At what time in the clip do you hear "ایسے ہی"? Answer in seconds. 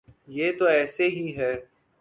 0.65-1.37